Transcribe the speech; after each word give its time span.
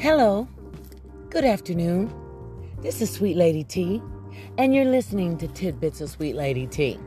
Hello. 0.00 0.46
Good 1.28 1.44
afternoon. 1.44 2.14
This 2.82 3.02
is 3.02 3.10
Sweet 3.10 3.36
Lady 3.36 3.64
T, 3.64 4.00
and 4.56 4.72
you're 4.72 4.84
listening 4.84 5.36
to 5.38 5.48
Tidbits 5.48 6.00
of 6.00 6.08
Sweet 6.08 6.36
Lady 6.36 6.68
T. 6.68 7.00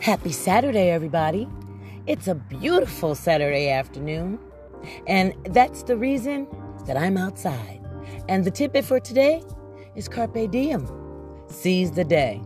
Happy 0.00 0.32
Saturday, 0.32 0.88
everybody. 0.88 1.46
It's 2.06 2.26
a 2.26 2.34
beautiful 2.34 3.14
Saturday 3.14 3.68
afternoon, 3.68 4.38
and 5.06 5.34
that's 5.50 5.82
the 5.82 5.98
reason 5.98 6.48
that 6.86 6.96
I'm 6.96 7.18
outside. 7.18 7.86
And 8.26 8.42
the 8.42 8.50
tidbit 8.50 8.86
for 8.86 9.00
today 9.00 9.42
is 9.94 10.08
Carpe 10.08 10.50
Diem. 10.50 10.88
Seize 11.48 11.90
the 11.90 12.04
day. 12.04 12.40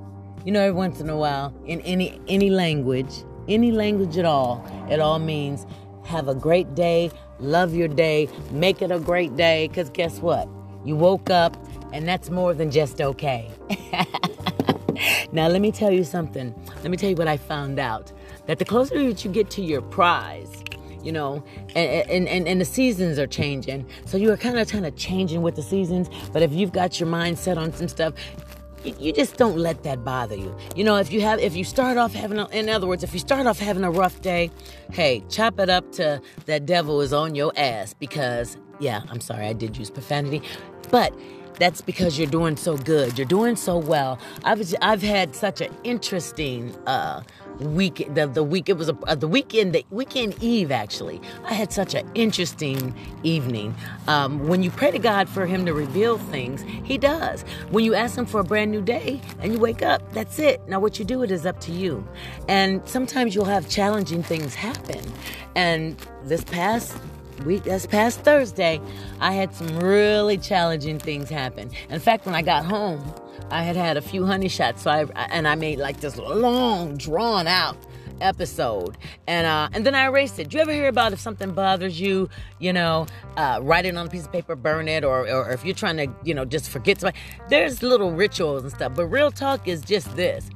You 0.45 0.51
know, 0.51 0.61
every 0.61 0.73
once 0.73 1.01
in 1.01 1.09
a 1.09 1.17
while, 1.17 1.55
in 1.67 1.81
any 1.83 2.21
any 2.27 2.51
language, 2.51 3.23
any 3.47 3.71
language 3.71 4.19
at 4.19 4.25
all, 4.25 4.67
it 4.91 4.99
all 4.99 5.21
means 5.21 5.67
have 6.05 6.27
a 6.27 6.35
great 6.35 6.75
day, 6.75 7.13
love 7.41 7.75
your 7.75 7.89
day, 7.89 8.29
make 8.51 8.83
it 8.83 8.91
a 8.91 8.99
great 8.99 9.37
day. 9.37 9.69
Because 9.69 9.91
guess 9.91 10.21
what? 10.21 10.49
You 10.85 10.97
woke 10.97 11.31
up, 11.31 11.57
and 11.93 12.07
that's 12.07 12.31
more 12.31 12.55
than 12.55 12.71
just 12.71 13.01
okay. 13.01 13.51
now, 15.33 15.49
let 15.49 15.61
me 15.61 15.71
tell 15.71 15.91
you 15.91 16.05
something. 16.05 16.55
Let 16.83 16.91
me 16.91 16.97
tell 16.97 17.11
you 17.11 17.17
what 17.17 17.29
I 17.29 17.37
found 17.37 17.79
out 17.79 18.13
that 18.47 18.59
the 18.59 18.65
closer 18.65 19.03
that 19.05 19.25
you 19.25 19.31
get 19.31 19.51
to 19.51 19.63
your 19.63 19.81
prize, 19.83 20.63
you 21.03 21.13
know, 21.13 21.43
and, 21.75 22.29
and, 22.29 22.49
and, 22.49 22.61
the 22.61 22.65
seasons 22.65 23.19
are 23.19 23.27
changing. 23.27 23.87
So 24.05 24.17
you 24.17 24.31
are 24.33 24.37
kind 24.37 24.59
of 24.59 24.69
kind 24.69 24.87
of 24.87 24.97
changing 24.97 25.43
with 25.43 25.57
the 25.57 25.63
seasons. 25.63 26.09
But 26.33 26.43
if 26.43 26.53
you've 26.53 26.73
got 26.73 27.01
your 27.01 27.09
mind 27.09 27.39
set 27.39 27.59
on 27.59 27.73
some 27.73 27.89
stuff, 27.89 28.15
you, 28.85 29.13
just 29.13 29.37
don't 29.37 29.57
let 29.57 29.83
that 29.85 30.05
bother 30.05 30.37
you. 30.37 30.57
You 30.77 30.85
know, 30.85 30.97
if 30.97 31.13
you 31.13 31.21
have, 31.23 31.39
if 31.39 31.57
you 31.57 31.65
start 31.65 31.97
off 31.97 32.13
having, 32.13 32.39
a, 32.39 32.49
in 32.49 32.69
other 32.69 32.87
words, 32.87 33.05
if 33.05 33.13
you 33.13 33.21
start 33.21 33.47
off 33.47 33.59
having 33.59 33.85
a 33.85 33.91
rough 33.91 34.21
day, 34.21 34.51
hey, 34.93 35.23
chop 35.29 35.59
it 35.59 35.69
up 35.69 35.91
to 35.93 36.21
that 36.47 36.67
devil 36.67 37.01
is 37.01 37.13
on 37.13 37.35
your 37.35 37.53
ass 37.57 37.95
because, 37.95 38.57
yeah, 38.81 39.03
I'm 39.09 39.21
sorry, 39.21 39.47
I 39.47 39.53
did 39.53 39.77
use 39.77 39.91
profanity, 39.91 40.43
but 40.91 41.15
that's 41.59 41.81
because 41.81 42.19
you're 42.19 42.31
doing 42.31 42.57
so 42.57 42.77
good. 42.77 43.19
You're 43.19 43.27
doing 43.27 43.57
so 43.57 43.79
well. 43.79 44.19
I've 44.45 44.75
I've 44.81 45.03
had 45.03 45.35
such 45.35 45.61
an 45.61 45.73
interesting 45.85 46.75
uh, 46.87 47.23
week. 47.61 48.07
The, 48.15 48.27
the 48.27 48.43
week 48.43 48.69
it 48.69 48.77
was 48.77 48.89
a, 48.89 48.97
uh, 49.07 49.15
the 49.15 49.29
weekend 49.29 49.75
the 49.75 49.85
weekend 49.91 50.43
eve 50.43 50.71
actually. 50.71 51.21
I 51.45 51.55
had 51.55 51.73
such 51.73 51.95
an 51.95 52.09
interesting 52.15 52.95
evening. 53.23 53.75
Um, 54.09 54.49
when 54.49 54.63
you 54.63 54.71
pray 54.71 54.91
to 54.91 54.99
God 54.99 55.29
for 55.29 55.47
Him 55.47 55.67
to 55.67 55.75
reveal 55.75 56.19
things, 56.19 56.63
He 56.85 56.99
does. 56.99 57.43
When 57.71 57.85
you 57.85 57.95
ask 57.95 58.17
Him 58.17 58.27
for 58.27 58.41
a 58.41 58.45
brand 58.45 58.71
new 58.71 58.83
day 58.83 59.21
and 59.41 59.53
you 59.53 59.59
wake 59.59 59.83
up, 59.83 60.13
that's 60.13 60.39
it. 60.39 60.67
Now 60.69 60.81
what 60.81 60.99
you 60.99 61.05
do 61.05 61.23
it 61.23 61.31
is 61.31 61.47
up 61.47 61.61
to 61.61 61.73
you. 61.73 62.07
And 62.49 62.87
sometimes 62.89 63.35
you'll 63.35 63.45
have 63.45 63.69
challenging 63.69 64.23
things 64.23 64.55
happen. 64.55 65.01
And 65.55 65.97
this 66.25 66.45
past 66.45 66.97
week 67.45 67.65
this 67.65 67.87
past 67.87 68.21
Thursday, 68.21 68.81
I 69.21 69.33
had 69.33 69.55
some 69.55 69.79
really 69.79 70.39
challenging 70.39 70.99
things 70.99 71.29
happen. 71.29 71.71
In 71.91 72.01
fact, 72.01 72.27
when 72.27 72.35
I 72.35 72.43
got 72.43 72.65
home, 72.65 73.03
I 73.51 73.63
had 73.63 73.77
had 73.77 73.97
a 73.97 74.03
few 74.03 74.25
honey 74.27 74.49
shots, 74.49 74.83
so 74.83 74.91
I 74.91 75.07
and 75.31 75.47
I 75.47 75.55
made 75.55 75.79
like 75.79 76.01
this 76.01 76.17
long, 76.17 76.97
drawn 76.97 77.47
out 77.47 77.77
episode, 78.21 78.97
and 79.27 79.47
uh, 79.47 79.69
and 79.73 79.85
then 79.85 79.95
I 79.95 80.05
erased 80.05 80.39
it. 80.39 80.49
Do 80.49 80.57
you 80.57 80.63
ever 80.63 80.73
hear 80.73 80.89
about 80.89 81.13
if 81.13 81.21
something 81.21 81.53
bothers 81.53 82.01
you, 82.01 82.29
you 82.59 82.73
know, 82.73 83.07
uh, 83.37 83.59
write 83.63 83.85
it 83.85 83.97
on 83.97 84.07
a 84.07 84.11
piece 84.11 84.25
of 84.25 84.33
paper, 84.33 84.57
burn 84.57 84.89
it, 84.89 85.05
or, 85.05 85.29
or 85.29 85.51
if 85.51 85.65
you're 85.65 85.75
trying 85.75 85.97
to, 85.99 86.09
you 86.25 86.35
know, 86.35 86.45
just 86.45 86.71
forget 86.71 87.01
somebody. 87.01 87.19
There's 87.49 87.83
little 87.83 88.13
rituals 88.13 88.63
and 88.63 88.73
stuff, 88.73 88.95
but 88.95 89.07
real 89.07 89.31
talk 89.31 89.69
is 89.69 89.83
just 89.83 90.15
this: 90.17 90.49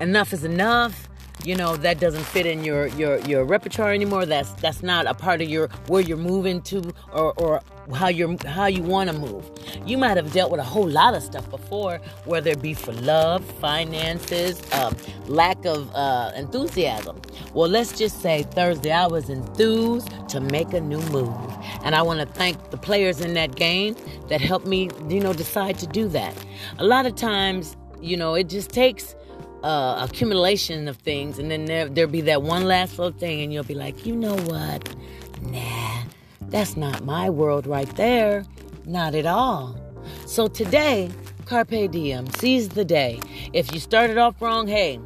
enough 0.00 0.32
is 0.32 0.44
enough 0.44 1.08
you 1.42 1.56
know 1.56 1.76
that 1.76 2.00
doesn't 2.00 2.24
fit 2.24 2.46
in 2.46 2.64
your 2.64 2.86
your 2.88 3.18
your 3.20 3.44
repertoire 3.44 3.92
anymore 3.92 4.26
that's 4.26 4.50
that's 4.54 4.82
not 4.82 5.06
a 5.06 5.14
part 5.14 5.40
of 5.42 5.48
your 5.48 5.68
where 5.88 6.02
you're 6.02 6.16
moving 6.16 6.62
to 6.62 6.94
or 7.12 7.32
or 7.38 7.60
how 7.94 8.08
you're 8.08 8.36
how 8.46 8.66
you 8.66 8.82
want 8.82 9.10
to 9.10 9.16
move. 9.18 9.44
You 9.84 9.98
might 9.98 10.16
have 10.16 10.32
dealt 10.32 10.50
with 10.50 10.60
a 10.60 10.64
whole 10.64 10.88
lot 10.88 11.14
of 11.14 11.22
stuff 11.22 11.48
before 11.50 11.98
whether 12.24 12.50
it 12.50 12.62
be 12.62 12.74
for 12.74 12.92
love 12.92 13.44
finances 13.60 14.62
um, 14.72 14.96
lack 15.26 15.64
of 15.66 15.90
uh, 15.94 16.32
enthusiasm. 16.36 17.20
Well 17.52 17.68
let's 17.68 17.96
just 17.98 18.20
say 18.22 18.42
thursday 18.42 18.92
i 18.92 19.06
was 19.06 19.28
enthused 19.30 20.08
to 20.28 20.40
make 20.40 20.72
a 20.72 20.80
new 20.80 21.00
move 21.10 21.36
and 21.84 21.94
i 21.94 22.02
want 22.02 22.20
to 22.20 22.26
thank 22.26 22.70
the 22.70 22.76
players 22.76 23.20
in 23.20 23.34
that 23.34 23.54
game 23.56 23.94
that 24.28 24.40
helped 24.40 24.66
me 24.66 24.90
you 25.08 25.20
know 25.20 25.32
decide 25.32 25.78
to 25.78 25.86
do 25.86 26.08
that. 26.08 26.34
A 26.78 26.84
lot 26.84 27.06
of 27.06 27.14
times 27.16 27.76
you 28.00 28.16
know 28.16 28.34
it 28.34 28.48
just 28.48 28.70
takes 28.70 29.14
uh, 29.64 30.06
accumulation 30.08 30.88
of 30.88 30.98
things, 30.98 31.38
and 31.38 31.50
then 31.50 31.64
there, 31.64 31.88
there'll 31.88 32.10
be 32.10 32.20
that 32.20 32.42
one 32.42 32.64
last 32.64 32.98
little 32.98 33.18
thing, 33.18 33.40
and 33.40 33.52
you'll 33.52 33.64
be 33.64 33.74
like, 33.74 34.04
you 34.04 34.14
know 34.14 34.36
what? 34.36 34.94
Nah, 35.40 36.02
that's 36.42 36.76
not 36.76 37.04
my 37.04 37.30
world 37.30 37.66
right 37.66 37.88
there. 37.96 38.44
Not 38.84 39.14
at 39.14 39.24
all. 39.24 39.80
So 40.26 40.48
today, 40.48 41.10
Carpe 41.46 41.90
Diem, 41.90 42.28
seize 42.32 42.68
the 42.68 42.84
day. 42.84 43.20
If 43.54 43.72
you 43.72 43.80
started 43.80 44.18
off 44.18 44.40
wrong, 44.42 44.68
hey, 44.68 45.00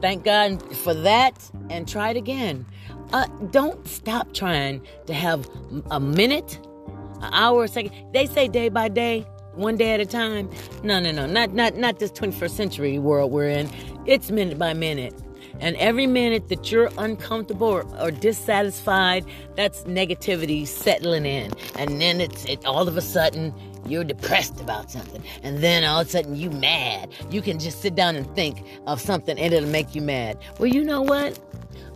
thank 0.00 0.24
God 0.24 0.60
for 0.78 0.92
that 0.92 1.48
and 1.70 1.86
try 1.86 2.10
it 2.10 2.16
again. 2.16 2.66
Uh, 3.12 3.26
don't 3.52 3.86
stop 3.86 4.34
trying 4.34 4.84
to 5.06 5.14
have 5.14 5.48
a 5.92 6.00
minute, 6.00 6.58
an 7.20 7.30
hour, 7.32 7.64
a 7.64 7.68
second. 7.68 7.92
They 8.12 8.26
say 8.26 8.48
day 8.48 8.68
by 8.68 8.88
day, 8.88 9.24
one 9.54 9.76
day 9.76 9.92
at 9.92 10.00
a 10.00 10.06
time. 10.06 10.50
No, 10.82 11.00
no, 11.00 11.10
no, 11.10 11.26
not 11.26 11.52
not 11.52 11.76
not 11.76 11.98
this 11.98 12.10
21st 12.12 12.50
century 12.50 12.98
world 12.98 13.30
we're 13.32 13.48
in. 13.48 13.70
It's 14.06 14.30
minute 14.30 14.58
by 14.58 14.74
minute. 14.74 15.14
And 15.60 15.76
every 15.76 16.06
minute 16.06 16.48
that 16.48 16.70
you're 16.72 16.90
uncomfortable 16.96 17.68
or, 17.68 17.84
or 17.98 18.10
dissatisfied, 18.10 19.24
that's 19.56 19.82
negativity 19.82 20.66
settling 20.66 21.26
in. 21.26 21.52
And 21.76 22.00
then 22.00 22.20
it's 22.20 22.44
it, 22.46 22.64
all 22.64 22.88
of 22.88 22.96
a 22.96 23.02
sudden 23.02 23.54
you're 23.86 24.04
depressed 24.04 24.60
about 24.60 24.90
something. 24.90 25.22
And 25.42 25.58
then 25.58 25.84
all 25.84 26.00
of 26.00 26.06
a 26.06 26.10
sudden 26.10 26.36
you 26.36 26.50
mad. 26.50 27.10
You 27.30 27.42
can 27.42 27.58
just 27.58 27.82
sit 27.82 27.94
down 27.94 28.16
and 28.16 28.32
think 28.34 28.64
of 28.86 29.00
something 29.00 29.38
and 29.38 29.52
it'll 29.52 29.68
make 29.68 29.94
you 29.94 30.02
mad. 30.02 30.38
Well, 30.58 30.68
you 30.68 30.82
know 30.84 31.02
what? 31.02 31.38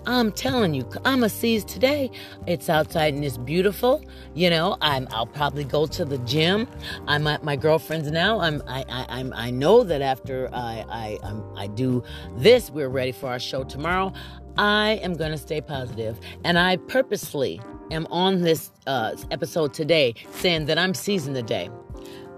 I'm 0.07 0.33
telling 0.33 0.75
you, 0.75 0.89
I'm 1.05 1.25
a 1.25 1.29
seize 1.29 1.65
today. 1.65 2.11
It's 2.47 2.69
outside 2.69 3.15
and 3.15 3.25
it's 3.25 3.39
beautiful. 3.39 4.05
You 4.35 4.51
know, 4.51 4.77
I'm. 4.81 5.09
I'll 5.11 5.27
probably 5.27 5.65
go 5.65 5.87
to 5.87 6.05
the 6.05 6.19
gym. 6.19 6.69
I'm 7.07 7.27
at 7.27 7.43
my 7.43 7.57
girlfriend's 7.57 8.11
now. 8.11 8.41
I'm. 8.41 8.63
I. 8.67 8.85
I 8.89 9.07
I'm. 9.09 9.33
I 9.35 9.51
know 9.51 9.83
that 9.85 10.03
after 10.03 10.49
I. 10.53 10.85
I. 10.89 11.19
I'm, 11.23 11.43
I 11.57 11.67
do 11.69 12.03
this, 12.37 12.71
we're 12.71 12.89
ready 12.89 13.13
for 13.13 13.29
our 13.29 13.39
show 13.39 13.65
tomorrow. 13.65 14.13
I 14.57 15.01
am 15.03 15.15
going 15.15 15.33
to 15.33 15.39
stay 15.39 15.61
positive, 15.61 16.19
and 16.45 16.59
I 16.59 16.77
purposely 16.77 17.61
am 17.91 18.07
on 18.11 18.43
this 18.43 18.71
uh, 18.87 19.17
episode 19.31 19.75
today 19.75 20.15
saying 20.33 20.67
that 20.67 20.79
I'm 20.79 20.95
seizing 20.95 21.33
the 21.33 21.43
day. 21.43 21.71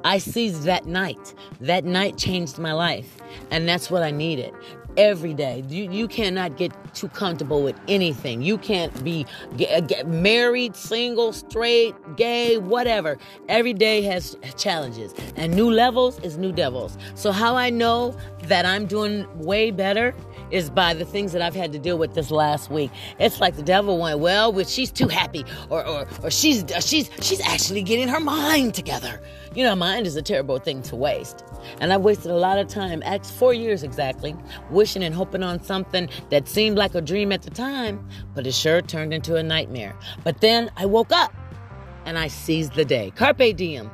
I 0.04 0.18
seized 0.18 0.62
that 0.62 0.86
night. 0.86 1.34
That 1.60 1.84
night 1.84 2.16
changed 2.16 2.58
my 2.58 2.72
life. 2.72 3.16
And 3.50 3.68
that's 3.68 3.90
what 3.90 4.04
I 4.04 4.12
needed 4.12 4.54
every 4.96 5.34
day. 5.34 5.64
You, 5.68 5.90
you 5.90 6.08
cannot 6.08 6.56
get 6.56 6.72
too 6.94 7.08
comfortable 7.08 7.62
with 7.62 7.78
anything. 7.88 8.42
You 8.42 8.58
can't 8.58 9.04
be 9.04 9.26
get, 9.56 9.70
uh, 9.70 9.80
get 9.86 10.08
married, 10.08 10.76
single, 10.76 11.32
straight, 11.32 11.94
gay, 12.16 12.58
whatever. 12.58 13.18
Every 13.48 13.72
day 13.72 14.02
has 14.02 14.36
challenges, 14.56 15.14
and 15.36 15.54
new 15.54 15.70
levels 15.70 16.18
is 16.20 16.38
new 16.38 16.52
devils. 16.52 16.96
So, 17.14 17.32
how 17.32 17.56
I 17.56 17.70
know 17.70 18.16
that 18.44 18.64
I'm 18.64 18.86
doing 18.86 19.26
way 19.38 19.70
better 19.70 20.14
is 20.50 20.70
by 20.70 20.94
the 20.94 21.04
things 21.04 21.32
that 21.32 21.42
I've 21.42 21.54
had 21.54 21.72
to 21.72 21.78
deal 21.78 21.98
with 21.98 22.14
this 22.14 22.30
last 22.30 22.70
week. 22.70 22.90
It's 23.18 23.40
like 23.40 23.56
the 23.56 23.62
devil 23.62 23.98
went, 23.98 24.20
well, 24.20 24.52
she's 24.64 24.90
too 24.90 25.08
happy, 25.08 25.44
or 25.70 25.86
or, 25.86 26.06
or 26.22 26.30
she's 26.30 26.64
uh, 26.64 26.80
she's 26.80 27.10
she's 27.20 27.40
actually 27.40 27.82
getting 27.82 28.08
her 28.08 28.20
mind 28.20 28.74
together. 28.74 29.20
You 29.54 29.64
know, 29.64 29.74
mind 29.74 30.06
is 30.06 30.16
a 30.16 30.22
terrible 30.22 30.58
thing 30.58 30.82
to 30.82 30.96
waste. 30.96 31.42
And 31.80 31.92
I 31.92 31.96
wasted 31.96 32.30
a 32.30 32.36
lot 32.36 32.58
of 32.58 32.68
time, 32.68 33.02
four 33.24 33.54
years 33.54 33.82
exactly, 33.82 34.36
wishing 34.70 35.02
and 35.02 35.14
hoping 35.14 35.42
on 35.42 35.62
something 35.62 36.08
that 36.30 36.46
seemed 36.46 36.76
like 36.76 36.94
a 36.94 37.00
dream 37.00 37.32
at 37.32 37.42
the 37.42 37.50
time, 37.50 38.06
but 38.34 38.46
it 38.46 38.52
sure 38.52 38.82
turned 38.82 39.14
into 39.14 39.36
a 39.36 39.42
nightmare. 39.42 39.96
But 40.24 40.42
then 40.42 40.70
I 40.76 40.84
woke 40.84 41.10
up 41.10 41.34
and 42.04 42.18
I 42.18 42.28
seized 42.28 42.74
the 42.74 42.84
day. 42.84 43.12
Carpe 43.16 43.56
diem. 43.56 43.90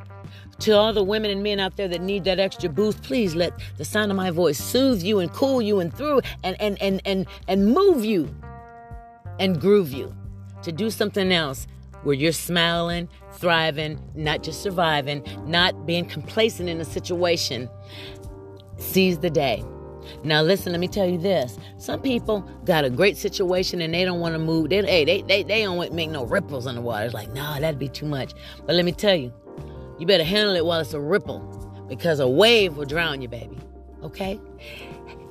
To 0.60 0.72
all 0.72 0.92
the 0.92 1.02
women 1.02 1.30
and 1.30 1.42
men 1.42 1.58
out 1.58 1.76
there 1.76 1.88
that 1.88 2.00
need 2.00 2.24
that 2.24 2.38
extra 2.38 2.68
boost, 2.68 3.02
please 3.02 3.34
let 3.34 3.52
the 3.78 3.84
sound 3.84 4.10
of 4.12 4.16
my 4.16 4.30
voice 4.30 4.58
soothe 4.58 5.02
you 5.02 5.18
and 5.18 5.32
cool 5.32 5.60
you 5.60 5.80
and 5.80 5.92
through 5.92 6.20
and 6.44 6.60
and 6.60 6.80
and 6.80 7.00
and, 7.04 7.26
and 7.48 7.74
move 7.74 8.04
you 8.04 8.32
and 9.40 9.60
groove 9.60 9.92
you 9.92 10.14
to 10.62 10.70
do 10.70 10.90
something 10.90 11.32
else 11.32 11.66
where 12.04 12.14
you're 12.14 12.32
smiling, 12.32 13.08
thriving, 13.32 13.98
not 14.14 14.42
just 14.42 14.62
surviving, 14.62 15.24
not 15.46 15.86
being 15.86 16.04
complacent 16.04 16.68
in 16.68 16.80
a 16.80 16.84
situation. 16.84 17.68
Seize 18.76 19.18
the 19.18 19.30
day. 19.30 19.64
Now 20.24 20.42
listen, 20.42 20.72
let 20.72 20.80
me 20.80 20.88
tell 20.88 21.06
you 21.06 21.18
this. 21.18 21.58
Some 21.78 22.00
people 22.00 22.40
got 22.64 22.84
a 22.84 22.90
great 22.90 23.16
situation 23.16 23.80
and 23.80 23.94
they 23.94 24.04
don't 24.04 24.20
want 24.20 24.34
to 24.34 24.38
move. 24.38 24.70
They, 24.70 24.82
hey, 24.82 25.04
they, 25.04 25.22
they, 25.22 25.42
they 25.42 25.62
don't 25.62 25.76
want 25.76 25.90
to 25.90 25.96
make 25.96 26.10
no 26.10 26.24
ripples 26.24 26.66
in 26.66 26.74
the 26.74 26.80
water. 26.80 27.04
It's 27.04 27.14
like, 27.14 27.32
nah, 27.32 27.60
that'd 27.60 27.78
be 27.78 27.88
too 27.88 28.06
much. 28.06 28.32
But 28.66 28.74
let 28.74 28.84
me 28.84 28.92
tell 28.92 29.14
you, 29.14 29.32
you 30.02 30.06
better 30.06 30.24
handle 30.24 30.56
it 30.56 30.66
while 30.66 30.80
it's 30.80 30.94
a 30.94 31.00
ripple 31.00 31.38
because 31.88 32.18
a 32.18 32.26
wave 32.26 32.76
will 32.76 32.84
drown 32.84 33.22
you, 33.22 33.28
baby. 33.28 33.56
Okay? 34.02 34.40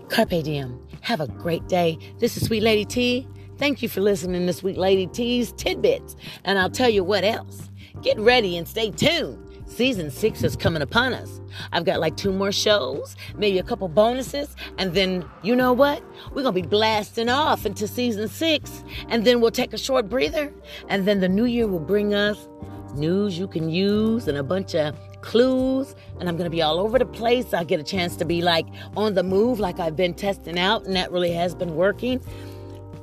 Carpe 0.07 0.29
diem. 0.29 0.79
Have 1.01 1.19
a 1.19 1.27
great 1.27 1.67
day. 1.67 1.97
This 2.19 2.37
is 2.37 2.45
Sweet 2.45 2.63
Lady 2.63 2.85
T. 2.85 3.27
Thank 3.57 3.81
you 3.81 3.89
for 3.89 3.99
listening 3.99 4.47
to 4.47 4.53
Sweet 4.53 4.77
Lady 4.77 5.07
T's 5.07 5.51
Tidbits. 5.51 6.15
And 6.45 6.57
I'll 6.57 6.69
tell 6.69 6.89
you 6.89 7.03
what 7.03 7.25
else. 7.25 7.69
get 8.01 8.17
ready 8.17 8.55
and 8.57 8.65
stay 8.65 8.91
tuned. 8.91 9.45
Season 9.65 10.09
six 10.09 10.41
is 10.41 10.55
coming 10.55 10.81
upon 10.81 11.13
us. 11.13 11.41
I've 11.73 11.83
got 11.83 11.99
like 11.99 12.15
two 12.15 12.31
more 12.31 12.53
shows, 12.53 13.17
maybe 13.35 13.59
a 13.59 13.63
couple 13.63 13.89
bonuses, 13.89 14.55
and 14.77 14.93
then 14.93 15.25
you 15.43 15.53
know 15.53 15.73
what? 15.73 16.01
We're 16.33 16.43
gonna 16.43 16.53
be 16.53 16.61
blasting 16.61 17.27
off 17.27 17.65
into 17.65 17.87
season 17.89 18.29
six, 18.29 18.85
and 19.09 19.25
then 19.25 19.41
we'll 19.41 19.51
take 19.51 19.73
a 19.73 19.77
short 19.77 20.09
breather, 20.09 20.53
and 20.87 21.05
then 21.07 21.19
the 21.19 21.29
new 21.29 21.45
year 21.45 21.67
will 21.67 21.79
bring 21.79 22.13
us 22.13 22.47
news 22.93 23.37
you 23.37 23.47
can 23.47 23.69
use 23.69 24.27
and 24.27 24.37
a 24.37 24.43
bunch 24.43 24.75
of 24.75 24.95
clues, 25.21 25.95
and 26.19 26.27
I'm 26.27 26.37
gonna 26.37 26.49
be 26.49 26.61
all 26.61 26.79
over 26.79 26.97
the 26.99 27.05
place. 27.05 27.53
I 27.53 27.63
get 27.63 27.79
a 27.79 27.83
chance 27.83 28.15
to 28.17 28.25
be 28.25 28.41
like 28.41 28.65
on 28.95 29.13
the 29.13 29.23
move, 29.23 29.59
like 29.59 29.79
I've 29.79 29.95
been 29.95 30.13
testing 30.13 30.59
out, 30.59 30.85
and 30.85 30.95
that 30.95 31.11
really 31.11 31.31
has 31.31 31.55
been 31.55 31.75
working. 31.75 32.21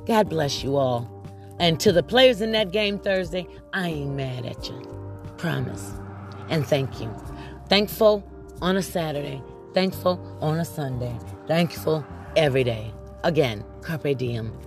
God 0.05 0.29
bless 0.29 0.63
you 0.63 0.77
all. 0.77 1.09
And 1.59 1.79
to 1.81 1.91
the 1.91 2.03
players 2.03 2.41
in 2.41 2.51
that 2.53 2.71
game 2.71 2.99
Thursday, 2.99 3.45
I 3.73 3.89
ain't 3.89 4.15
mad 4.15 4.45
at 4.45 4.69
you. 4.69 4.81
Promise. 5.37 5.93
And 6.49 6.65
thank 6.65 6.99
you. 6.99 7.13
Thankful 7.67 8.23
on 8.61 8.77
a 8.77 8.81
Saturday. 8.81 9.41
Thankful 9.73 10.19
on 10.41 10.59
a 10.59 10.65
Sunday. 10.65 11.17
Thankful 11.47 12.05
every 12.35 12.63
day. 12.63 12.93
Again, 13.23 13.63
Carpe 13.81 14.17
Diem. 14.17 14.57